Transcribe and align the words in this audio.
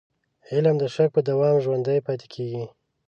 علم 0.51 0.75
د 0.79 0.83
شک 0.93 1.09
په 1.15 1.21
دوام 1.27 1.55
ژوندی 1.63 1.99
پاتې 2.05 2.27
کېږي. 2.33 2.65